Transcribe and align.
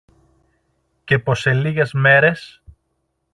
και 1.03 1.19
πως 1.19 1.39
σε 1.39 1.53
λίγες 1.53 1.93
μέρες 1.93 2.61